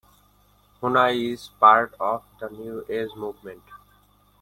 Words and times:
Huna 0.81 1.13
is 1.15 1.49
part 1.59 1.93
of 1.99 2.23
the 2.39 2.49
New 2.49 2.83
Age 2.89 3.13
movement. 3.15 3.61